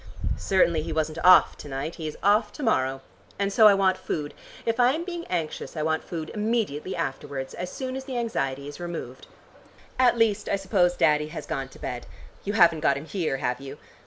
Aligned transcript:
Certainly 0.35 0.81
he 0.81 0.91
wasn't 0.91 1.19
off 1.23 1.55
to 1.59 1.67
night; 1.67 1.93
he 1.97 2.07
is 2.07 2.17
off 2.23 2.51
to 2.53 2.63
morrow. 2.63 3.01
And 3.37 3.53
so 3.53 3.67
I 3.67 3.75
want 3.75 3.97
food. 3.99 4.33
If 4.65 4.79
I 4.79 4.93
am 4.93 5.03
being 5.05 5.25
anxious 5.29 5.77
I 5.77 5.83
want 5.83 6.03
food 6.03 6.31
immediately 6.33 6.95
afterwards, 6.95 7.53
as 7.53 7.71
soon 7.71 7.95
as 7.95 8.05
the 8.05 8.17
anxiety 8.17 8.67
is 8.67 8.79
removed. 8.79 9.27
At 9.99 10.17
least 10.17 10.49
I 10.49 10.55
suppose 10.55 10.95
Daddy 10.97 11.27
has 11.27 11.45
gone 11.45 11.67
to 11.67 11.77
bed. 11.79 12.07
You 12.43 12.53
haven't 12.53 12.79
got 12.79 12.97
him 12.97 13.05
here, 13.05 13.37
have 13.37 13.61
you? 13.61 13.77